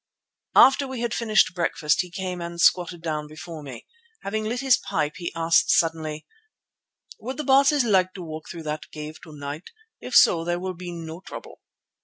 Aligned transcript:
After 0.55 0.87
we 0.87 1.01
had 1.01 1.13
finished 1.13 1.53
breakfast 1.53 2.01
he 2.01 2.09
came 2.09 2.41
and 2.41 2.59
squatted 2.59 3.03
down 3.03 3.27
before 3.27 3.61
me. 3.61 3.85
Having 4.23 4.45
lit 4.45 4.61
his 4.61 4.77
pipe 4.79 5.13
he 5.17 5.31
asked 5.35 5.69
suddenly: 5.69 6.25
"Would 7.19 7.37
the 7.37 7.43
Baases 7.43 7.83
like 7.83 8.15
to 8.15 8.23
walk 8.23 8.49
through 8.49 8.63
that 8.63 8.89
cave 8.89 9.21
to 9.21 9.31
night? 9.31 9.69
If 9.99 10.15
so, 10.15 10.43
there 10.43 10.59
will 10.59 10.73
be 10.73 10.91
no 10.91 11.21
trouble." 11.23 11.61